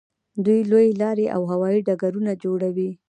[0.45, 2.89] دوی لویې لارې او هوایي ډګرونه جوړوي.